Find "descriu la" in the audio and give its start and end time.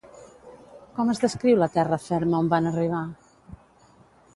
1.25-1.69